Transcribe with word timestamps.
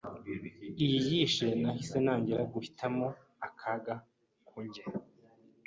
iyi 0.83 0.97
yihishe. 1.07 1.45
Nahise 1.61 1.97
ntangira 2.03 2.43
guhitamo 2.53 3.07
akaga 3.47 3.95
ko 4.47 4.57
njye 4.65 4.83